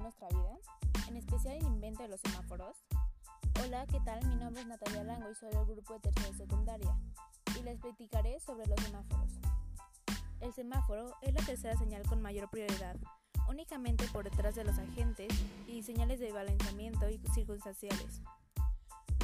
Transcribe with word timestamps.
nuestra 0.00 0.28
vida, 0.28 0.58
en 1.08 1.16
especial 1.16 1.56
el 1.56 1.66
invento 1.66 2.02
de 2.02 2.08
los 2.08 2.20
semáforos? 2.20 2.76
Hola, 3.62 3.86
¿qué 3.86 3.98
tal? 4.00 4.24
Mi 4.26 4.36
nombre 4.36 4.60
es 4.60 4.66
Natalia 4.66 5.04
Lango 5.04 5.30
y 5.30 5.34
soy 5.34 5.50
del 5.50 5.64
grupo 5.64 5.94
de 5.94 6.00
tercera 6.00 6.36
secundaria 6.36 6.96
y 7.58 7.62
les 7.62 7.80
platicaré 7.80 8.38
sobre 8.40 8.66
los 8.66 8.78
semáforos. 8.80 9.32
El 10.40 10.52
semáforo 10.52 11.14
es 11.22 11.32
la 11.32 11.42
tercera 11.42 11.76
señal 11.76 12.02
con 12.06 12.20
mayor 12.20 12.50
prioridad, 12.50 12.96
únicamente 13.48 14.06
por 14.12 14.24
detrás 14.24 14.54
de 14.54 14.64
los 14.64 14.78
agentes 14.78 15.32
y 15.66 15.82
señales 15.82 16.20
de 16.20 16.32
balanceamiento 16.32 17.08
y 17.08 17.18
circunstanciales. 17.34 18.20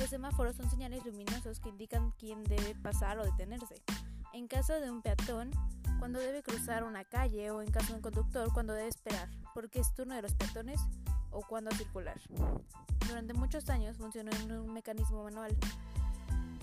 Los 0.01 0.09
semáforos 0.09 0.57
son 0.57 0.71
señales 0.71 1.05
luminosos 1.05 1.61
que 1.61 1.69
indican 1.69 2.13
quién 2.13 2.43
debe 2.45 2.75
pasar 2.77 3.19
o 3.19 3.25
detenerse. 3.25 3.83
En 4.33 4.49
caso 4.49 4.81
de 4.81 4.91
un 4.91 5.03
peatón, 5.03 5.51
cuando 5.99 6.19
debe 6.19 6.43
cruzar 6.43 6.85
una 6.85 7.05
calle 7.05 7.51
o 7.51 7.61
en 7.61 7.71
caso 7.71 7.89
de 7.89 7.95
un 7.97 8.01
conductor 8.01 8.51
cuando 8.55 8.73
debe 8.73 8.89
esperar, 8.89 9.29
porque 9.53 9.81
es 9.81 9.95
turno 9.95 10.15
de 10.15 10.23
los 10.23 10.33
peatones 10.35 10.81
o 11.31 11.43
cuando 11.43 11.71
circular. 11.73 12.19
Durante 13.07 13.35
muchos 13.35 13.69
años 13.69 13.99
funcionó 13.99 14.31
en 14.33 14.53
un 14.53 14.73
mecanismo 14.73 15.23
manual 15.23 15.55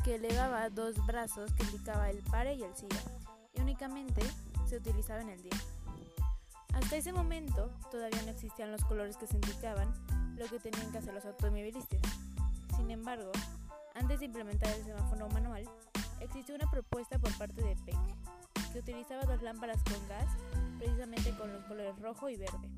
que 0.04 0.16
elevaba 0.16 0.70
dos 0.70 1.06
brazos 1.06 1.54
que 1.54 1.64
indicaba 1.64 2.10
el 2.10 2.18
pare 2.24 2.56
y 2.56 2.64
el 2.64 2.76
siga 2.76 3.02
y 3.54 3.62
únicamente 3.62 4.22
se 4.68 4.78
utilizaba 4.78 5.22
en 5.22 5.30
el 5.30 5.42
día. 5.42 5.58
Hasta 6.74 6.98
ese 6.98 7.14
momento 7.14 7.72
todavía 7.92 8.22
no 8.24 8.32
existían 8.32 8.72
los 8.72 8.84
colores 8.86 9.18
que 9.18 9.28
se 9.28 9.36
indicaban 9.36 9.94
lo 10.38 10.48
que 10.48 10.60
tenían 10.60 10.92
que 10.92 10.98
hacer 10.98 11.14
los 11.14 11.26
automovilistas. 11.26 12.00
Sin 12.78 12.90
embargo, 12.90 13.32
antes 13.94 14.20
de 14.20 14.26
implementar 14.26 14.74
el 14.74 14.86
semáforo 14.86 15.30
manual, 15.30 15.70
existió 16.22 16.56
una 16.56 16.70
propuesta 16.70 17.20
por 17.20 17.36
parte 17.38 17.62
de 17.62 17.76
PEC 17.76 17.98
que 18.72 18.80
utilizaba 18.80 19.24
dos 19.24 19.42
lámparas 19.42 19.82
con 19.84 20.08
gas, 20.08 20.28
precisamente 20.78 21.36
con 21.36 21.52
los 21.52 21.64
colores 21.66 21.98
rojo 22.00 22.30
y 22.30 22.38
verde. 22.38 22.70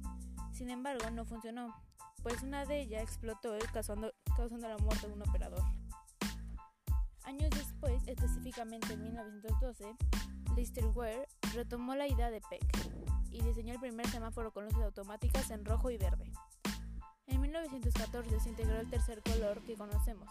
Sin 0.54 0.70
embargo, 0.70 1.10
no 1.12 1.26
funcionó, 1.26 1.76
pues 2.24 2.42
una 2.44 2.66
de 2.66 2.82
ellas 2.82 3.04
explotó 3.04 3.58
causando, 3.74 4.14
causando 4.36 4.68
la 4.68 4.78
muerte 4.78 5.08
de 5.08 5.14
un 5.14 5.22
operador. 5.22 5.64
Años 7.24 7.50
después, 7.52 8.02
específicamente 8.08 8.94
en 8.94 9.04
1912, 9.04 9.96
Lister 10.56 10.86
Ware 10.88 11.28
retomó 11.54 11.96
la 11.96 12.08
idea 12.08 12.30
de 12.30 12.42
Peck 12.42 12.66
y 13.32 13.42
diseñó 13.42 13.74
el 13.74 13.80
primer 13.80 14.08
semáforo 14.08 14.52
con 14.52 14.66
luces 14.66 14.84
automáticas 14.84 15.50
en 15.52 15.64
rojo 15.64 15.90
y 15.90 15.98
verde. 15.98 16.32
En 17.28 17.40
1914 17.40 18.40
se 18.40 18.50
integró 18.50 18.78
el 18.80 18.90
tercer 18.90 19.22
color 19.22 19.62
que 19.64 19.76
conocemos, 19.76 20.28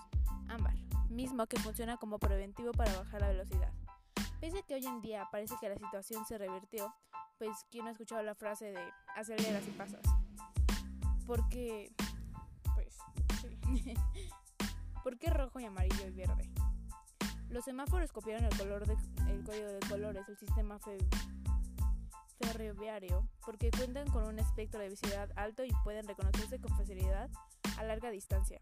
ámbar, 0.49 0.75
mismo 1.11 1.47
que 1.47 1.59
funciona 1.59 1.97
como 1.97 2.19
preventivo 2.19 2.73
para 2.73 2.97
bajar 2.97 3.21
la 3.21 3.29
velocidad. 3.29 3.73
Pese 4.41 4.59
a 4.59 4.63
que 4.63 4.75
hoy 4.75 4.87
en 4.87 5.01
día 5.03 5.29
parece 5.31 5.55
que 5.61 5.69
la 5.69 5.77
situación 5.77 6.25
se 6.25 6.39
revirtió, 6.39 6.95
pues 7.39 7.51
¿quién 7.71 7.85
no 7.85 7.89
ha 7.91 7.93
escuchado 7.93 8.23
la 8.23 8.35
frase 8.35 8.73
de 8.73 8.81
aceleras 9.17 9.67
y 9.67 9.71
pasas? 9.73 10.03
Porque, 11.27 11.93
pues, 12.75 12.99
sí. 13.43 13.95
¿Por 15.03 15.19
qué 15.19 15.31
rojo 15.31 15.61
y 15.61 15.65
amarillo 15.65 16.07
y 16.07 16.11
verde? 16.11 16.51
Los 17.49 17.65
semáforos 17.65 18.13
copiaron 18.13 18.45
el, 18.45 18.57
color 18.57 18.85
el 19.29 19.45
código 19.45 19.67
de 19.67 19.81
colores 19.89 20.27
del 20.27 20.39
sistema 20.39 20.79
ferroviario 22.39 23.29
porque 23.45 23.71
cuentan 23.71 24.09
con 24.11 24.25
un 24.25 24.39
espectro 24.39 24.81
de 24.81 24.89
visibilidad 24.89 25.31
alto 25.37 25.65
y 25.65 25.73
pueden 25.83 26.07
reconocerse 26.07 26.61
con 26.61 26.77
facilidad 26.77 27.29
a 27.77 27.85
larga 27.85 28.11
distancia. 28.11 28.61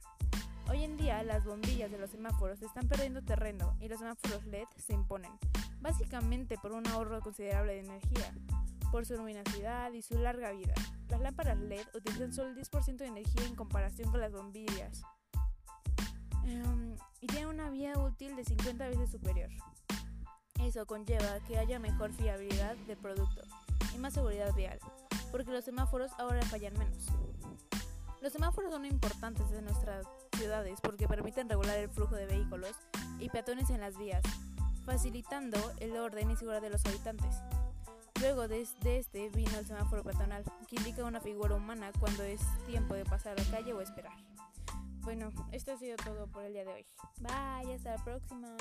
Hoy 0.71 0.85
en 0.85 0.99
día 0.99 1.23
las 1.23 1.45
bombillas 1.45 1.91
de 1.91 1.97
los 1.97 2.11
semáforos 2.11 2.61
están 2.61 2.87
perdiendo 2.89 3.23
terreno 3.23 3.75
y 3.81 3.89
los 3.89 4.01
semáforos 4.01 4.45
LED 4.45 4.67
se 4.77 4.93
imponen, 4.93 5.33
básicamente 5.81 6.59
por 6.59 6.73
un 6.73 6.87
ahorro 6.89 7.21
considerable 7.21 7.73
de 7.73 7.81
energía, 7.81 8.35
por 8.93 9.07
su 9.07 9.15
luminosidad 9.15 9.91
y 9.93 10.03
su 10.03 10.19
larga 10.19 10.53
vida. 10.53 10.75
Las 11.09 11.21
lámparas 11.21 11.57
LED 11.59 11.87
utilizan 11.95 12.35
solo 12.35 12.51
el 12.51 12.57
10% 12.57 12.97
de 12.99 13.07
energía 13.07 13.47
en 13.47 13.55
comparación 13.55 14.11
con 14.11 14.21
las 14.21 14.31
bombillas 14.31 15.01
um, 16.45 16.95
y 17.23 17.27
tienen 17.29 17.49
una 17.49 17.71
vida 17.71 17.99
útil 17.99 18.37
de 18.37 18.45
50 18.45 18.89
veces 18.89 19.11
superior. 19.11 19.49
Eso 20.61 20.85
conlleva 20.85 21.41
que 21.47 21.57
haya 21.57 21.79
mejor 21.79 22.13
fiabilidad 22.13 22.77
del 22.87 22.99
producto 22.99 23.41
y 23.95 23.99
más 23.99 24.13
seguridad 24.13 24.55
vial, 24.55 24.79
porque 25.31 25.51
los 25.51 25.65
semáforos 25.65 26.13
ahora 26.19 26.43
fallan 26.43 26.75
menos. 26.79 27.07
Los 28.21 28.33
semáforos 28.33 28.73
son 28.73 28.85
importantes 28.85 29.47
en 29.53 29.65
nuestras 29.65 30.07
ciudades 30.37 30.81
porque 30.81 31.07
permiten 31.07 31.49
regular 31.49 31.79
el 31.79 31.89
flujo 31.89 32.17
de 32.17 32.27
vehículos 32.27 32.73
y 33.21 33.29
peatones 33.29 33.71
en 33.71 33.81
las 33.81 33.97
vías, 33.97 34.23
facilitando 34.85 35.59
el 35.79 35.97
orden 35.97 36.31
y 36.31 36.37
seguridad 36.37 36.63
de 36.63 36.71
los 36.71 36.85
habitantes. 36.85 37.37
Luego 38.21 38.49
de, 38.49 38.63
este 38.63 39.29
vino 39.29 39.57
el 39.57 39.67
semáforo 39.67 40.03
peatonal, 40.03 40.43
que 40.67 40.77
indica 40.77 41.05
una 41.05 41.21
figura 41.21 41.55
humana 41.55 41.93
cuando 42.01 42.25
es 42.25 42.41
tiempo 42.67 42.95
de 42.95 43.05
pasar 43.05 43.39
a 43.39 43.43
la 43.45 43.51
calle 43.51 43.73
o 43.73 43.81
esperar. 43.81 44.17
Bueno, 45.03 45.31
esto 45.53 45.73
ha 45.73 45.77
sido 45.77 45.97
todo 45.97 46.27
por 46.27 46.43
el 46.45 46.53
día 46.53 46.65
de 46.65 46.73
hoy. 46.73 46.87
Bye, 47.21 47.75
hasta 47.75 47.97
la 47.97 48.05
próxima. 48.05 48.57